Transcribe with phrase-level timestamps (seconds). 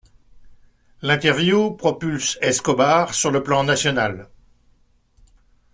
[1.03, 4.31] L'interview propulse Escobar sur le plan national.